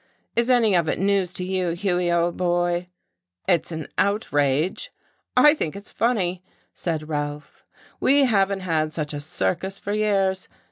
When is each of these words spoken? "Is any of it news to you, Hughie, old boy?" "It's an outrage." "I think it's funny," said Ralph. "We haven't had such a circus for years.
"Is 0.35 0.49
any 0.49 0.73
of 0.73 0.89
it 0.89 0.97
news 0.97 1.31
to 1.33 1.43
you, 1.43 1.73
Hughie, 1.73 2.11
old 2.11 2.35
boy?" 2.35 2.89
"It's 3.47 3.71
an 3.71 3.87
outrage." 3.99 4.89
"I 5.37 5.53
think 5.53 5.75
it's 5.75 5.91
funny," 5.91 6.41
said 6.73 7.07
Ralph. 7.07 7.63
"We 7.99 8.23
haven't 8.23 8.61
had 8.61 8.93
such 8.93 9.13
a 9.13 9.19
circus 9.19 9.77
for 9.77 9.93
years. 9.93 10.49